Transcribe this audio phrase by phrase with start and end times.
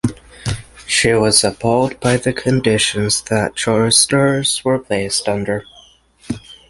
[0.87, 5.67] She was appalled by the conditions that choristers were placed under.